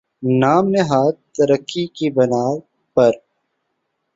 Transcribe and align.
نام 0.39 0.65
نہاد 0.69 1.15
ترقی 1.35 1.85
کی 1.95 2.07
بنا 2.15 2.45
پر 2.97 3.11